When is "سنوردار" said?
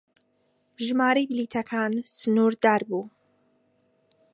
2.17-2.81